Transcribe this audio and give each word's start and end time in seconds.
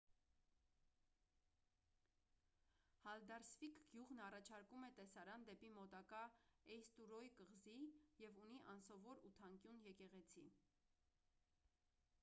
հալդարսվիկ 3.03 3.77
գյուղն 3.91 4.23
առաջարկում 4.27 4.87
է 4.87 4.89
տեսարան 5.01 5.45
դեպի 5.51 5.69
մոտակա 5.75 6.23
էյստուրոյ 6.77 7.29
կղզի 7.43 7.77
և 8.25 8.41
ունի 8.49 8.65
անսովոր 8.77 9.25
ութանկյուն 9.33 9.85
եկեղեցի 9.91 10.47